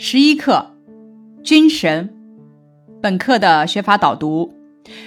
[0.00, 0.76] 十一课，
[1.42, 2.08] 军神。
[3.02, 4.54] 本课的学法导读：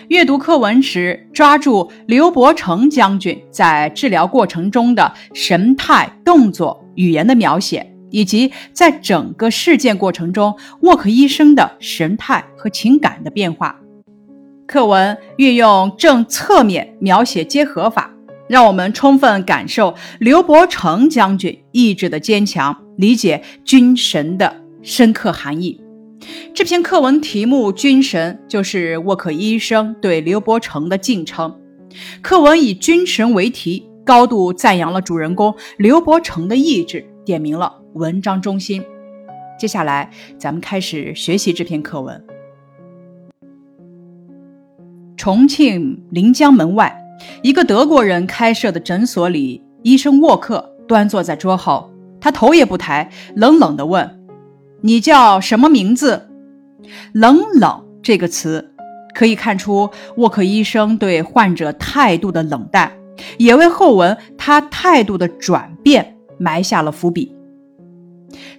[0.09, 13.79] 阅读课文时，抓住刘伯承将军在治疗过程中的神态、动作、语言的描写，以及在整个事件过程中沃克医生的神态和情感的变化。
[14.67, 18.11] 课文运用正侧面描写结合法。
[18.49, 25.79] 让我们充分感受刘伯承将军意志的坚强，理解军神的深刻含义。
[26.53, 31.59] 这篇课文题目“军神”就是沃克医生对刘伯承的敬称。
[32.21, 38.83] 课文以“军神”为题，高度赞扬了主人公刘伯承的意志，点明了文章中心。
[39.59, 42.23] 接下来，咱们开始学习这篇课文。
[45.17, 46.97] 重庆临江门外。
[47.43, 54.09] 一个德国人开设的诊所里，医生沃克端坐在桌后，他头也不抬，冷冷地问
[54.81, 56.29] ：“你叫什么名字
[57.13, 58.73] ？”“冷冷”这个词
[59.13, 62.91] 可以看出沃克医生对患者态度的冷淡，
[63.37, 67.35] 也为后文他态度的转变埋下了伏笔。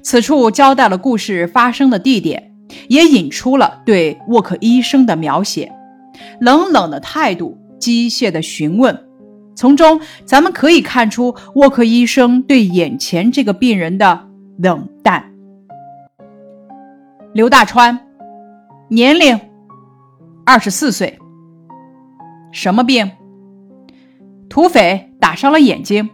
[0.03, 2.55] 此处交代了故事发生的地点，
[2.89, 5.73] 也引出了对沃克医生的描写：
[6.41, 7.59] 冷冷的态度。
[7.81, 8.97] 机械的询问，
[9.57, 15.32] 从中咱们可以看出沃克医生对眼前这个病人的冷淡。
[17.35, 17.99] 刘大川，
[18.89, 19.41] 年龄
[20.45, 21.19] 二十四岁，
[22.53, 23.11] 什么病？
[24.51, 26.11] 土匪打伤了眼睛。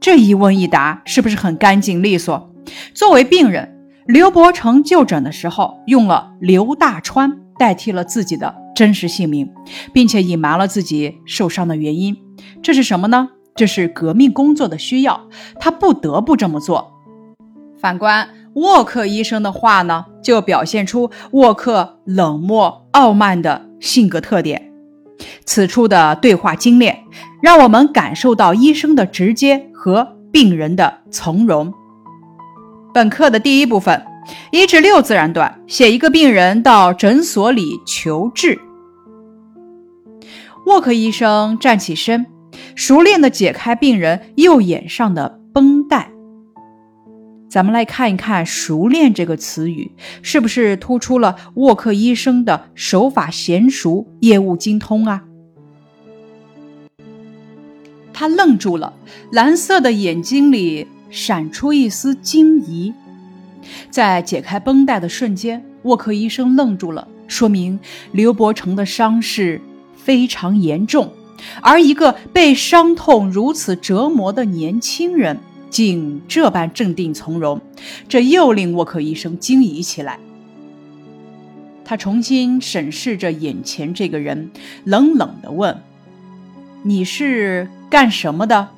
[0.00, 2.52] 这一问一答是不是很干净利索？
[2.92, 8.52] 作为病人，刘伯承就诊的时候用了刘大川代替了自己的。
[8.74, 9.48] 真实姓名，
[9.92, 12.16] 并且隐瞒了自己受伤的原因，
[12.60, 13.28] 这是什么呢？
[13.54, 15.28] 这是革命工作的需要，
[15.60, 16.92] 他不得不这么做。
[17.76, 18.28] 反观
[18.58, 24.72] 沃克医生的话呢，就表现出沃克冷漠傲慢的性格特点。
[25.44, 27.04] 此处的对话精炼，
[27.40, 31.72] 让我们感受到医生的直接和病人的从容。
[32.92, 34.04] 本课的第一部分，
[34.50, 38.58] 一至六自然段，写一个病人到诊所里求治。
[40.66, 42.26] 沃克医生站起身，
[42.74, 46.10] 熟练地解开病人右眼上的绷带。
[47.48, 55.24] 咱们来看一看“熟练”这个词语，是不是突出了沃克医生的手法娴熟、业务精通啊？
[58.12, 58.92] 他愣住了，
[59.32, 62.92] 蓝色的眼睛里闪出一丝惊疑。
[63.90, 67.80] 在解开绷带的瞬间，沃克医生愣住了，说明
[68.12, 69.60] 刘伯承的伤势。
[69.94, 71.12] 非常严重，
[71.60, 75.38] 而一个被伤痛如此折磨的年轻人
[75.70, 77.60] 竟这般镇定从容，
[78.08, 80.18] 这又令沃克医生惊疑起来。
[81.84, 84.50] 他重新审视着眼前这个人，
[84.84, 85.82] 冷冷地问
[86.84, 88.68] ：“你是干什么的？”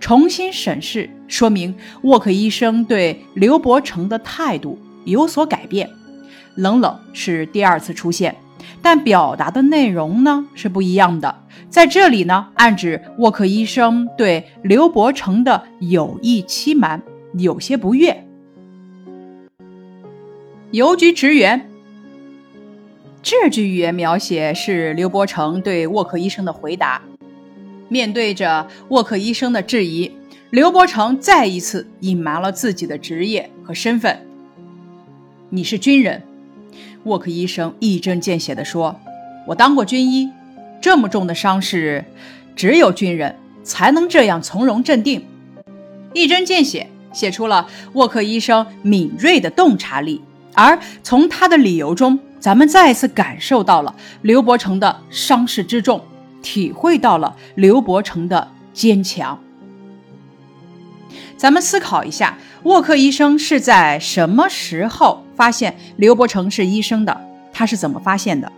[0.00, 5.90] 重新审视，说明沃克医生对刘伯承的态度有所改变。
[6.54, 8.36] 冷冷是第二次出现。
[8.80, 11.42] 但表达的内容呢是不一样的。
[11.70, 17.02] 在这里呢，暗指沃克医生对刘伯承的有意欺瞒
[17.34, 18.24] 有些不悦。
[20.70, 21.70] 邮局职员，
[23.22, 27.02] 这句语言描写是刘伯承对沃克医生的回答。
[27.88, 30.12] 面对着沃克医生的质疑，
[30.50, 34.26] 刘伯承再一次隐瞒了自己的职业和身份。
[35.50, 36.22] 你是军人。
[37.04, 38.98] 沃克医生一针见血地说
[39.48, 40.28] ：“我当过军医，
[40.80, 42.04] 这么重的伤势，
[42.54, 45.24] 只有军人才能这样从容镇定。”
[46.14, 50.22] 一针见血写出了沃克医生敏锐的洞察力，
[50.54, 56.02] 而从他的理由中，咱们再次感受到了刘伯承的伤势之重，
[56.42, 59.38] 体会到了刘伯承的坚强。
[61.36, 67.20] 咱们思考一下，沃克医生是在什么时候发现刘伯承是医生的？
[67.52, 68.50] 他是怎么发现的？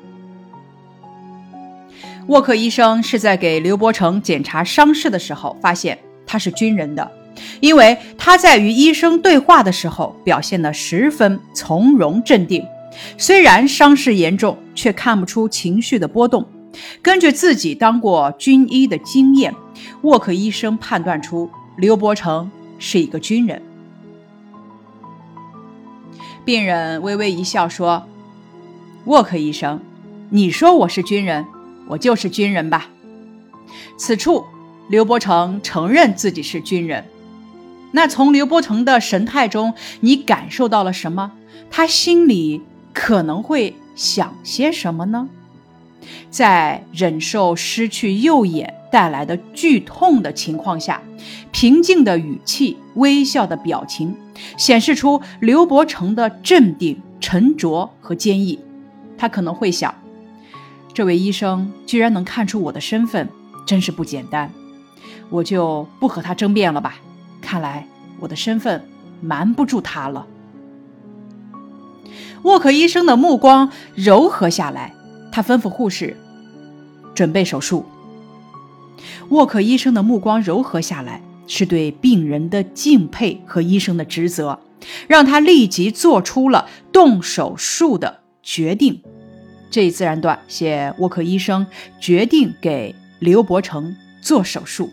[2.30, 7.10] 沃克医生是在给刘伯承检查伤势的时候发现他是军人的，
[7.58, 12.64] 因为他在与医生对话的时候表现得十分从容镇定，
[13.18, 16.46] 虽然伤势严重，却看不出情绪的波动。
[17.02, 19.52] 根据自己当过军医的经验，
[20.02, 22.48] 沃克医生判断出刘伯承。
[22.82, 23.60] 是一个军人。
[26.46, 28.06] 病人微微一笑说
[29.04, 29.82] ：“沃克医生，
[30.30, 31.44] 你说我是军人，
[31.90, 32.88] 我就是军人吧？”
[33.98, 34.44] 此处，
[34.88, 37.04] 刘伯承承认自己是军人。
[37.92, 41.32] 那从刘伯承的神态中，你感受到了什么？
[41.70, 42.62] 他心里
[42.94, 45.28] 可能会想些什么呢？
[46.30, 51.02] 在忍受失去右眼带来的剧痛的情况下，
[51.52, 54.14] 平静的语气、微笑的表情，
[54.56, 58.58] 显示出刘伯承的镇定、沉着和坚毅。
[59.18, 59.94] 他可能会想：
[60.92, 63.28] 这位医生居然能看出我的身份，
[63.64, 64.52] 真是不简单。
[65.28, 66.96] 我就不和他争辩了吧。
[67.40, 67.86] 看来
[68.18, 68.88] 我的身份
[69.20, 70.26] 瞒不住他了。
[72.42, 74.94] 沃克医生的目光柔和下来，
[75.30, 76.16] 他吩咐护士
[77.14, 77.84] 准备手术。
[79.28, 84.58] 沃克医生的目光柔和下来，是对病人的敬佩和医生的职责，
[85.06, 89.02] 让他立即做出了动手术的决定。
[89.70, 91.66] 这一自然段写沃克医生
[92.00, 94.90] 决定给刘伯承做手术。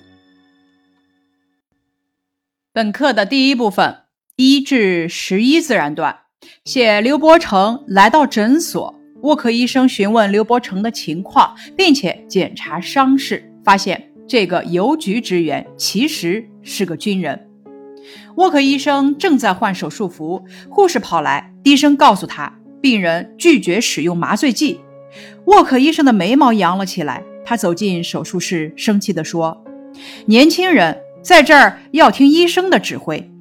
[2.71, 4.03] 本课的第一部分
[4.35, 6.19] 一至十一自然段
[6.63, 8.94] 写刘伯承来到诊所，
[9.24, 17.50] 沃克医生询问刘伯承的情况，并且检查伤势，发现这个邮局职员其实是个军人。
[18.35, 22.56] 沃克医生正在换手术服，护士跑来，低声告诉他。
[22.81, 24.79] 病人拒绝使用麻醉剂，
[25.45, 27.24] 沃克医生的眉毛扬了起来。
[27.45, 29.63] 他走进手术室，生气地说
[30.27, 33.31] ：“年轻人在这儿要听医生的指挥。”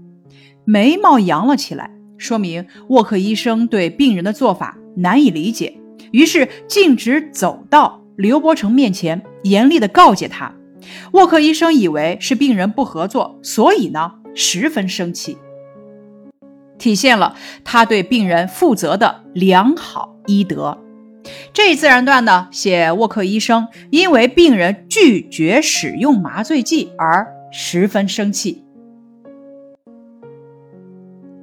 [0.64, 5.76] 眉毛扬了起来，说明沃克医生对病人的做法难以理解，
[6.12, 10.54] 于是径直走到刘伯承面前，严厉地告诫他。
[11.12, 15.36] 沃克医生以为是病人不合作，所以呢，十分生气。
[16.78, 17.34] 体现了
[17.64, 20.78] 他对病人负责的良好医德。
[21.52, 28.62] 这一自然段呢，写沃克医生因为病人拒绝使用麻醉剂而十分生气。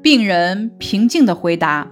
[0.01, 1.91] 病人平静地回答：“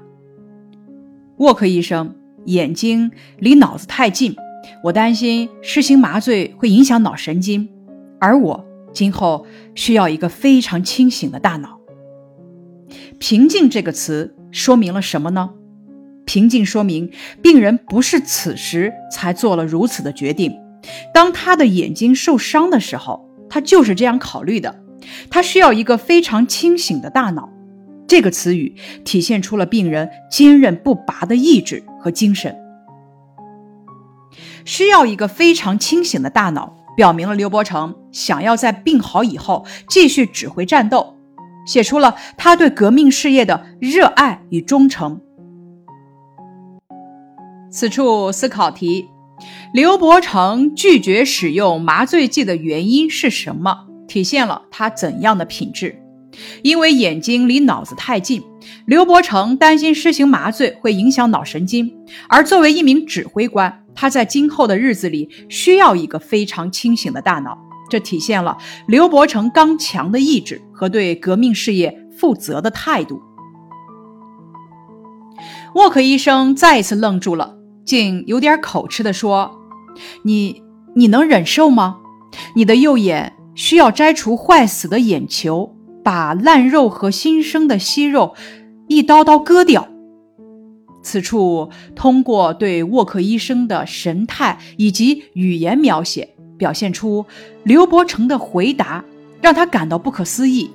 [1.40, 2.16] 沃克医生，
[2.46, 4.36] 眼睛离脑子太近，
[4.84, 7.70] 我担心施行麻醉会影响脑神经，
[8.20, 9.46] 而我今后
[9.76, 11.80] 需要一个非常清醒的大脑。”
[13.20, 15.52] 平静这个词说明了什么呢？
[16.26, 17.12] 平静说明
[17.42, 20.56] 病人不是此时才做了如此的决定。
[21.14, 24.82] 当他的眼睛受伤的时候，他就是这样考虑的。
[25.30, 27.50] 他需要一个非常清醒的大脑。
[28.08, 32.56] 这个词语体现出了病人坚韧不拔的意志和精神。
[34.64, 41.16] 需要一个非常清醒的大脑，表明了刘伯承想要在病好以后继续指挥战斗。
[41.66, 45.19] 写出了他对革命事业的热爱与忠诚。
[47.69, 49.08] 此处思考题：
[49.74, 53.88] 刘伯承拒绝使用麻醉剂的原因是什么？
[54.08, 55.98] 体现了他怎样的品质？
[56.63, 58.42] 因为眼睛离脑子太近，
[58.86, 61.94] 刘伯承担心施行麻醉会影响脑神经。
[62.28, 67.58] 而作为一名指挥官，他在今后的日子里需要一个非常清醒的大脑。
[67.92, 68.58] 这体现了
[68.88, 73.22] 刘伯承刚强的意志和对革命事业负责的态度。
[75.76, 79.60] 沃克医生再一次愣住了，竟有点口吃地说
[80.24, 80.64] ：“你
[80.96, 81.98] 你能忍受吗？
[82.56, 88.36] 你的右眼需要摘除坏死的眼球，把烂肉和新生的息肉
[88.88, 89.90] 一刀刀割掉。”
[91.04, 96.36] 此处通过对沃克医生的神态以及语言描写。
[96.62, 97.25] 表现出
[97.63, 99.03] 刘伯承的回答
[99.41, 100.70] 让他感到不可思议，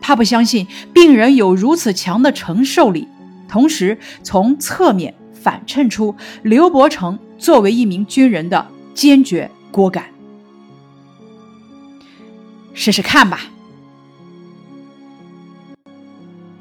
[0.00, 3.08] 他不相信病人有如此强的承受力，
[3.48, 10.04] 同时从侧面反衬出刘伯承作为一名军人的坚决果敢。
[12.72, 13.40] 试试看吧。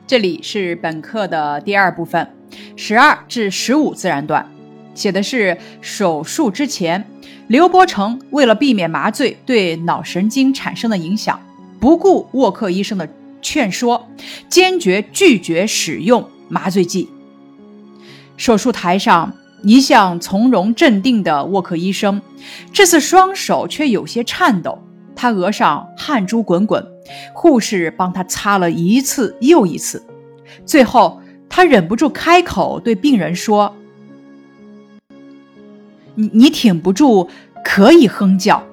[0.07, 2.33] 这里是本课的第二部分，
[2.75, 4.51] 十二至十五自然段，
[4.95, 7.07] 写的是手术之前。
[7.51, 11.37] 刘伯承为了避免麻醉对脑神经产生的影响，
[11.81, 13.05] 不顾沃克医生的
[13.41, 14.07] 劝说，
[14.47, 17.09] 坚决拒绝使用麻醉剂。
[18.37, 22.21] 手术台上，一向从容镇定的沃克医生，
[22.71, 24.81] 这次双手却有些颤抖，
[25.13, 26.81] 他额上汗珠滚滚，
[27.35, 30.01] 护士帮他擦了一次又一次，
[30.65, 33.75] 最后他忍不住开口对病人说。
[36.15, 37.29] 你你挺不住，
[37.63, 38.63] 可以哼叫。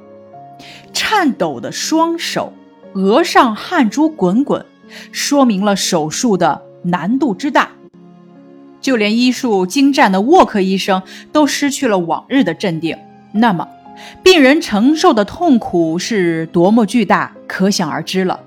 [0.92, 2.52] 颤抖的双手，
[2.94, 4.64] 额上汗珠滚滚，
[5.12, 7.70] 说明了手术的难度之大。
[8.80, 11.02] 就连医术精湛的沃克医生
[11.32, 12.96] 都失去了往日的镇定。
[13.32, 13.68] 那么，
[14.22, 18.40] 病人承受的痛苦是多么巨大，可想而知了。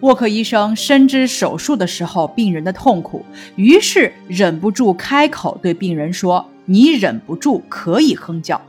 [0.00, 8.60] 沃克医生深知手术的时候病人的痛苦，于是忍不住开口对病人说：“你忍不住可以哼叫。”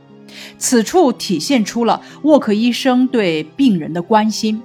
[0.56, 4.62] 此处体现出了沃克医生对病人的关心。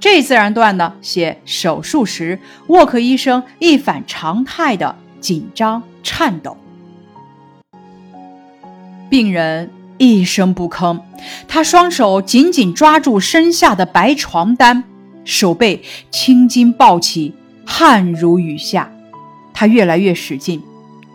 [0.00, 2.38] 这自然段呢，写手术时
[2.68, 6.56] 沃克医生一反常态的紧张颤抖，
[9.10, 11.00] 病人一声不吭，
[11.48, 14.84] 他双手紧紧抓住身下的白床单。
[15.24, 17.34] 手背青筋暴起，
[17.66, 18.90] 汗如雨下。
[19.52, 20.62] 他越来越使劲，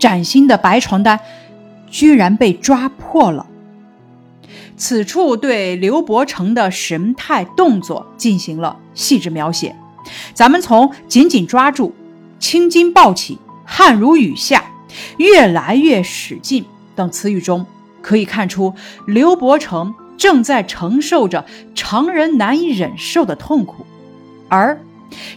[0.03, 1.17] 崭新的白床单
[1.89, 3.47] 居然被抓破了。
[4.75, 9.73] 此处对刘伯承的神态动作进行了细致描写。
[10.33, 11.95] 咱们从“紧紧抓住
[12.37, 14.65] ”“青筋暴起”“汗如雨下
[15.15, 16.65] ”“越来越使劲”
[16.97, 17.65] 等词语中，
[18.01, 18.73] 可以看出
[19.07, 21.45] 刘伯承正在承受着
[21.75, 23.85] 常人难以忍受的痛苦。
[24.49, 24.81] 而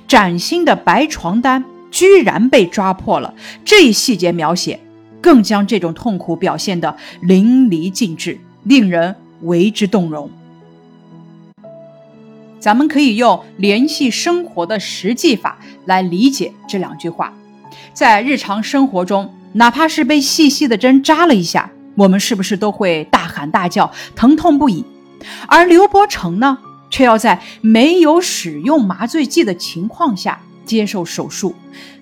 [0.08, 1.64] 崭新的白床单
[1.96, 3.32] 居然被抓破了，
[3.64, 4.78] 这一细节描写
[5.22, 10.30] 更将这种痛苦表现得淋漓尽致，令人为之动容。
[12.60, 17.32] 咱们可以用联系生活的实际法来理解这两句话。
[17.94, 24.84] 在日常生活中，哪怕是被细细的针扎了一下，我们是不是都会大喊大叫，疼痛不已？
[25.48, 26.58] 而刘伯承呢？
[26.88, 31.54] 却要在没有使用麻醉剂的情况下接受手术，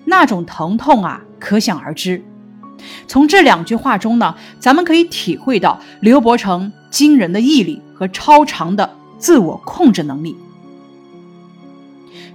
[0.03, 2.21] 那种疼痛啊，可想而知。
[3.07, 10.35] 从这两句话中呢，咱们可以体会到刘伯承惊人的毅力和超长的自我控制能力。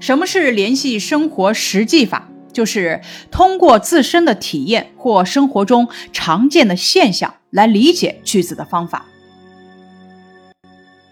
[0.00, 2.28] 什么是联系生活实际法？
[2.52, 9.06] 就是通过自身的体验或生活中常见的现象来理解句子的方法。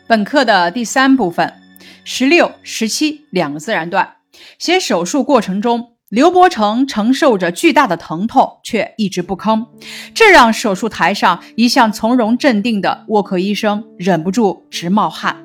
[0.09, 1.55] 本课的第三部分，
[2.03, 4.15] 十六、十七两个自然段，
[4.59, 9.67] 写手术过程中，刘伯承承受着巨大的疼痛，却一直不吭，
[10.15, 15.45] 这让手术台上一向从容镇定的沃克医生忍不住直冒汗。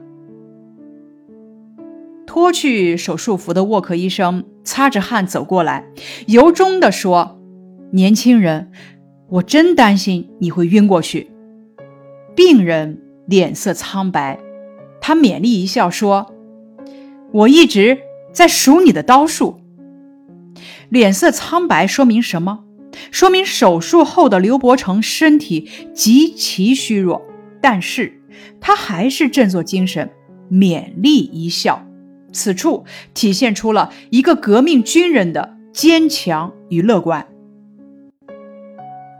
[2.26, 5.86] 脱去手术服的沃克医生擦着汗走过来，
[6.28, 7.40] 由衷地说
[7.92, 8.72] ：“年轻人，
[9.30, 11.30] 我真担心你会晕过去。”
[12.36, 14.40] 病人脸色苍白。
[15.00, 16.34] 他勉励一笑说
[17.34, 18.00] ：“我一直
[18.34, 19.62] 在数你的刀数。”
[20.90, 22.66] 脸色苍白说明什么？
[23.10, 27.22] 说明手术后的刘伯承身体极其虚弱，
[27.62, 28.22] 但是
[28.62, 30.12] 他还是振作精神，
[30.52, 31.88] 勉励一笑。
[32.32, 37.28] 此处体现出了一个革命军人的坚强与乐观。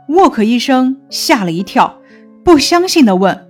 [0.08, 2.00] 沃克医生吓了一跳，
[2.44, 3.48] 不相信地问。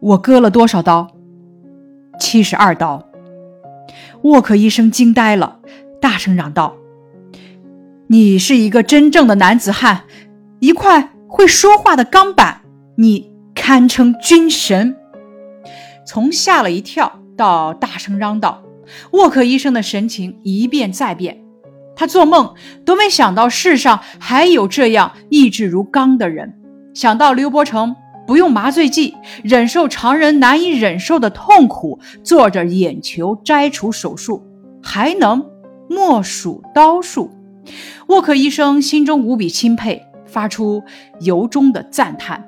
[0.00, 1.08] 我割了多少刀？
[2.20, 3.07] 七十二刀。
[4.22, 5.60] 沃克医生惊呆了，
[6.00, 6.76] 大声嚷道
[8.08, 10.04] ：“你是一个真正的男子汉，
[10.58, 12.62] 一块会说话的钢板，
[12.96, 14.96] 你堪称军神。”
[16.06, 18.62] 从吓了一跳到大声嚷道，
[19.12, 21.44] 沃克医生的神情一变再变。
[21.94, 26.54] 他做梦都没想到世上还有这样意志如钢的人。
[26.94, 27.94] 想到刘伯承。
[28.28, 34.46] 不用麻醉剂，忍受常人难以忍受的痛苦，做着眼球摘除手术，
[34.82, 35.46] 还能
[35.88, 37.30] 默数刀数。
[38.08, 40.82] 沃克医生心中无比钦佩，发出
[41.20, 42.44] 由衷的赞叹：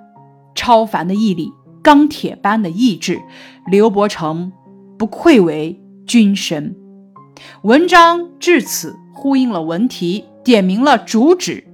[0.55, 1.51] 超凡的毅力，
[1.83, 3.19] 钢铁般的意志，
[3.67, 4.53] 刘伯承
[4.99, 6.77] 不愧为军神。
[7.63, 11.65] 文章至此呼应了文题，点明了主旨。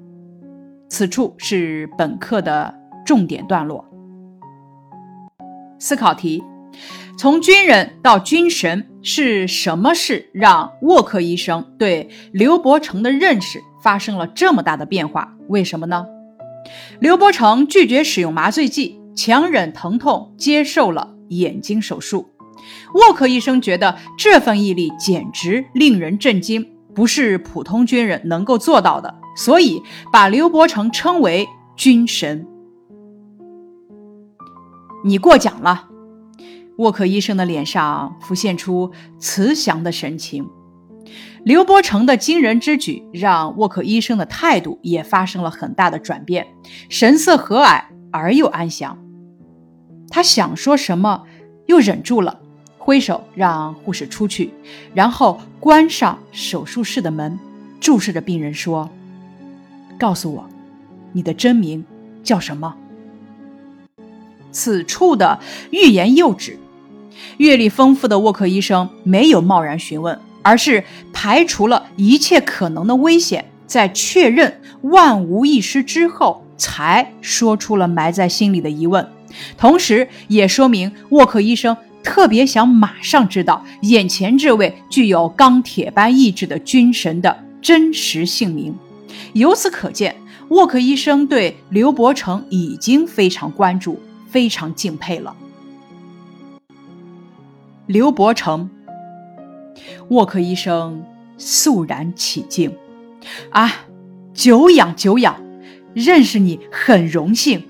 [0.88, 2.72] 此处是本课的
[3.04, 3.84] 重点段落。
[5.78, 6.42] 思考题：
[7.18, 15.34] 从军人到军神是什么事让沃克医生对刘伯承的认识发生了这么大的变化？
[15.48, 16.06] 为什么呢？
[16.98, 22.30] 刘伯承拒绝使用麻醉剂，强忍疼痛接受了眼睛手术。
[22.94, 29.80] 沃克医生觉得这份毅力简直令人震惊，不是普通军人能够做到的，所以
[30.12, 32.46] 把刘伯承称为军神。
[35.06, 35.88] 你过奖了，
[36.78, 40.50] 沃克医生的脸上浮现出慈祥的神情。
[41.44, 46.48] 刘伯承的惊人之举让沃克医生的态度也发生了很大的转变，
[46.88, 48.98] 神色和蔼而又安详。
[50.10, 51.22] 他想说什么，
[51.66, 52.40] 又忍住了，
[52.76, 54.52] 挥手让护士出去，
[54.92, 57.38] 然后关上手术室的门，
[57.78, 58.90] 注视着病人说
[59.96, 60.50] ：“告诉我，
[61.12, 61.84] 你的真名
[62.24, 62.74] 叫什么？”
[64.56, 65.38] 此处的
[65.70, 66.58] 欲言又止，
[67.36, 70.82] 阅历丰富的沃克医生没有贸然询问，而是
[71.12, 79.06] 排除了一切可能的危险，在确认万无一失之后，才说出了埋在心里的疑问。
[79.58, 88.74] 同时，也说明沃克医生特别想马上知道眼前这位具有钢铁般意志的军神的真实姓名。
[89.34, 90.16] 由此可见，
[90.48, 95.36] 沃克医生对刘伯承已经非常关注、非常敬佩了。
[97.86, 98.68] 刘伯承，
[100.08, 101.04] 沃克医生
[101.38, 102.76] 肃然起敬，
[103.50, 103.72] 啊，
[104.34, 105.40] 久仰久仰，
[105.94, 107.64] 认识你很荣幸。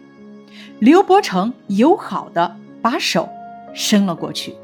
[0.78, 3.28] 刘伯承友好的把手
[3.74, 4.54] 伸了过去，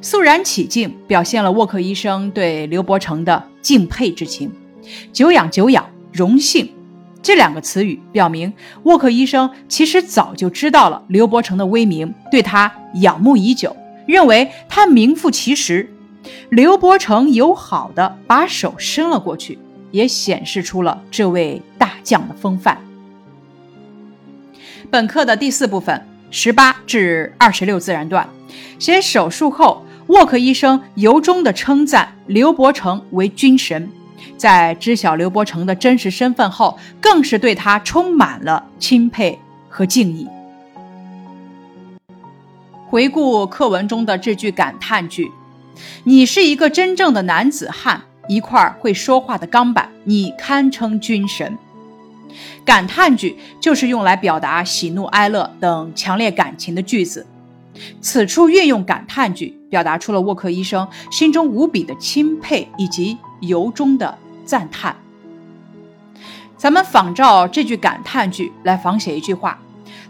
[0.00, 4.50] 肃然起敬，表现了沃克医生对刘伯承的敬佩之情。
[5.12, 6.68] 久仰久仰，荣幸，
[7.24, 8.52] 这两个词语表明
[8.82, 13.74] 沃克医生其实早就知道了刘伯承的威名，对他仰慕已久。
[14.06, 15.90] 认为他名副其实，
[16.50, 19.58] 刘伯承友好的把手伸了过去，
[19.90, 22.78] 也显示出了这位大将的风范。
[24.90, 28.28] 本课的第四部分十八至二十六自然段，
[28.78, 33.90] 写手术后，沃克医生由衷的称赞刘伯承为军神，
[34.36, 39.38] 在知晓刘伯承的真实身份后，更是对他充满了钦佩
[39.68, 40.28] 和敬意。
[42.86, 45.30] 回顾课文中的这句感叹句
[46.04, 51.58] ：“你是一个真正的男子汉，一块会说话的钢板，你堪称军神。”
[52.64, 57.26] 感叹句就是用来表达喜怒哀乐等强烈感情的句子。
[58.00, 64.96] 此处运用感叹句，表达出了沃克医生心中无比的钦佩以及由衷的赞叹。
[66.56, 69.58] 咱们仿照这句感叹句来仿写一句话。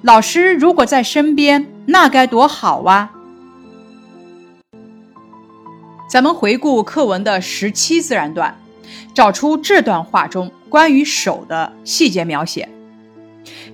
[0.03, 3.11] 老师如果在身边，那该多好啊！
[6.11, 8.57] 咱们回顾课文的十七自然段，
[9.15, 12.69] 找出这段话中关于手的细节描写。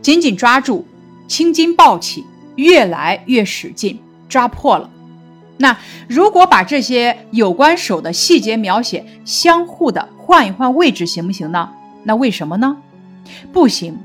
[0.00, 0.86] 紧紧抓住，
[1.26, 4.88] 青筋暴起，越来越使劲，抓破了。
[5.58, 5.76] 那
[6.08, 11.68] 如果把这些有关手的细节描写相互的换一换位置，行不行呢？
[12.04, 12.76] 那为什么呢？
[13.52, 13.98] 不行。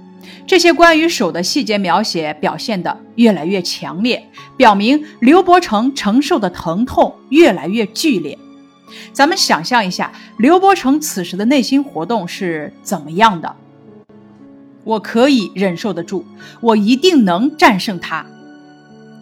[0.48, 8.36] 这些关于手的细节描写表现得越来越强烈，表明刘伯承承受的疼痛越来越剧烈。
[9.14, 13.56] 咱们想象一下，刘伯承此时的内心活动是怎么样的？
[14.84, 16.26] 我可以忍受得住，
[16.60, 18.26] 我一定能战胜他。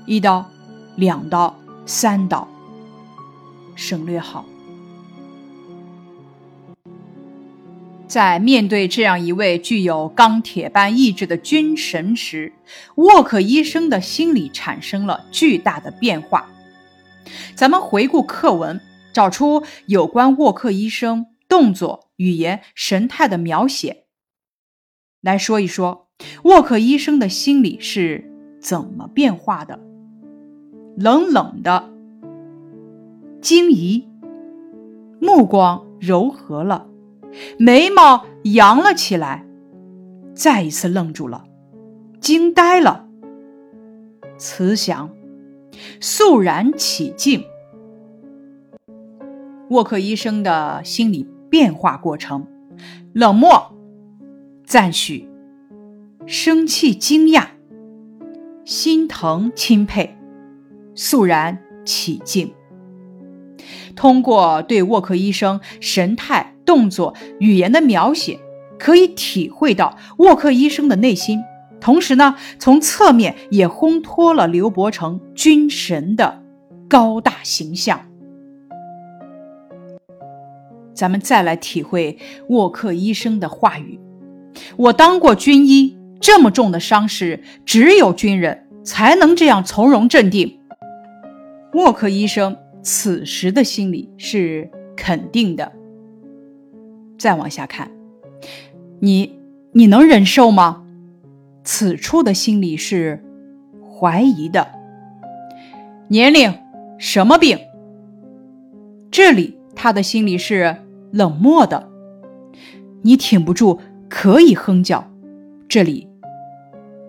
[0.05, 0.49] 一刀，
[0.95, 1.53] 两刀，
[1.85, 2.47] 三刀，
[3.75, 4.45] 省略号。
[8.13, 12.53] 在面对这样一位具有钢铁般意志的军神时，
[12.93, 16.47] 沃克医生的心理产生了巨大的变化。
[17.55, 18.79] 咱们回顾课文，
[19.15, 24.03] 找出有关沃克医生动作、语言、神态的描写，
[25.19, 26.09] 来说一说
[26.43, 29.79] 沃克医生的心理是怎么变化的。
[30.95, 31.89] 冷冷的，
[33.41, 34.07] 惊疑，
[35.19, 36.92] 目光柔和了。
[37.57, 39.45] 眉毛扬了起来，
[40.33, 41.45] 再一次愣住了，
[42.19, 43.07] 惊呆了。
[44.37, 45.09] 慈祥，
[45.99, 47.43] 肃然起敬。
[49.69, 52.45] 沃克医生的心理变化过程：
[53.13, 53.73] 冷漠、
[54.65, 55.29] 赞许、
[56.25, 57.47] 生气、惊讶、
[58.65, 60.17] 心疼、钦佩、
[60.95, 62.53] 肃然起敬。
[63.95, 66.51] 通过对沃克医生神态。
[66.65, 68.39] 动作语言的描写
[68.79, 71.43] 可以体会到沃克医生的内心，
[71.81, 76.41] 同时呢，从侧面也烘托了刘伯承军神的
[76.87, 77.99] 高大形象。
[80.93, 83.99] 咱们再来体会沃克医生的话语
[84.77, 90.61] ：“我当过军医，这么重的伤势，只有军人才能这样从容镇定。”
[91.75, 95.71] 沃克医生此时的心理是肯定的。
[97.17, 97.89] 再往下看，
[98.99, 99.39] 你
[99.71, 100.83] 你能忍受吗？
[101.63, 103.23] 此处的心理是
[103.81, 104.67] 怀疑的。
[106.09, 106.53] 年龄
[106.97, 107.57] 什么病？
[109.09, 110.75] 这里他的心里是
[111.11, 111.89] 冷漠的。
[113.03, 115.09] 你挺不住，可以哼叫。
[115.69, 116.09] 这里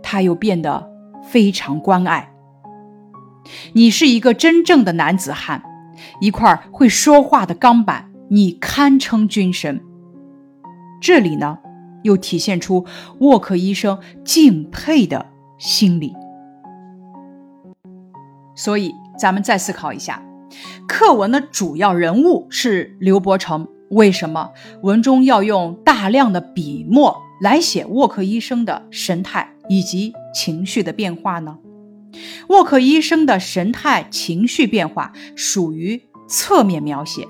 [0.02, 0.90] 他又变得
[1.24, 2.33] 非常关爱。
[3.72, 5.62] 你是一个真正的男子汉，
[6.20, 9.80] 一块会说话的钢板，你堪称军神。
[11.00, 11.59] 这里呢，
[12.02, 12.87] 又体现出
[13.20, 15.26] 沃克医生敬佩的
[15.59, 16.14] 心理。
[18.57, 20.22] 所以，咱们再思考一下，
[20.87, 24.52] 课文的主要人物是刘伯承，为什么
[24.83, 31.59] 文中要用大量的笔墨来写沃克医生的神态以及情绪的变化呢？
[32.48, 37.29] 沃克医生的神态、情绪变化属于侧面描写，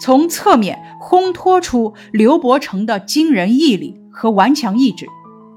[0.00, 5.06] 从侧面烘托出刘伯承的惊人毅力和顽强意志。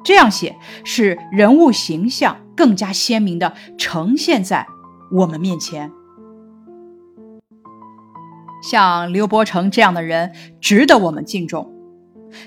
[0.04, 4.66] 这样写，使人物形象更加鲜明地呈现在
[5.12, 5.92] 我们面前。
[8.64, 11.74] 像刘伯承这样的人，值得我们敬重。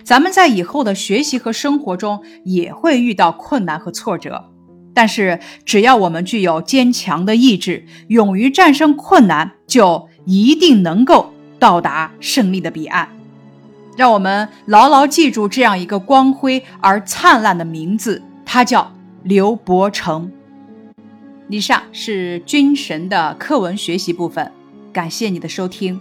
[0.02, 4.52] 咱们在以后的学习和生活中，也会遇到困难和挫折，
[4.92, 13.08] 但是只要我们具有坚强的意志，勇于战胜困难，就一定能够到达胜利的彼岸。
[13.96, 20.30] 让我们牢牢记住这样一个光辉而灿烂的名字，他叫刘伯承。
[21.48, 24.52] 以上是军神的课文学习部分，
[24.92, 26.00] 感谢你的收听。